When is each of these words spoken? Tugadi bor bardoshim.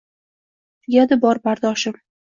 Tugadi 0.87 1.21
bor 1.27 1.45
bardoshim. 1.47 2.05